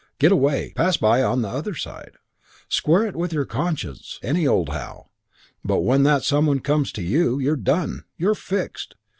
Get 0.17 0.31
away. 0.31 0.73
Pass 0.75 0.97
by 0.97 1.21
on 1.21 1.43
the 1.43 1.47
other 1.49 1.75
side. 1.75 2.13
Square 2.67 3.05
it 3.05 3.15
with 3.15 3.31
your 3.31 3.45
conscience 3.45 4.17
any 4.23 4.47
old 4.47 4.69
how. 4.69 5.11
But 5.63 5.81
when 5.81 6.01
that 6.01 6.23
some 6.23 6.47
one 6.47 6.59
comes 6.61 6.91
to 6.93 7.03
you, 7.03 7.37
you're 7.37 7.55
done, 7.55 8.05
you're 8.17 8.33
fixed. 8.33 8.95